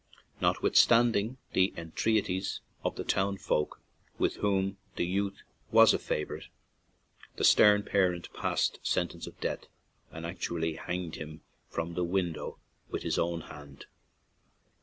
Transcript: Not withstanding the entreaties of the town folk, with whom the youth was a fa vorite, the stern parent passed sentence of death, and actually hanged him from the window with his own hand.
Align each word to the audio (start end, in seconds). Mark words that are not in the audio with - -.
Not 0.39 0.63
withstanding 0.63 1.37
the 1.53 1.75
entreaties 1.77 2.61
of 2.83 2.95
the 2.95 3.03
town 3.03 3.37
folk, 3.37 3.79
with 4.17 4.37
whom 4.37 4.77
the 4.95 5.05
youth 5.05 5.43
was 5.71 5.93
a 5.93 5.99
fa 5.99 6.25
vorite, 6.25 6.47
the 7.35 7.43
stern 7.43 7.83
parent 7.83 8.33
passed 8.33 8.79
sentence 8.81 9.27
of 9.27 9.39
death, 9.39 9.67
and 10.11 10.25
actually 10.25 10.73
hanged 10.77 11.17
him 11.17 11.41
from 11.69 11.93
the 11.93 12.03
window 12.03 12.57
with 12.89 13.03
his 13.03 13.19
own 13.19 13.41
hand. 13.41 13.85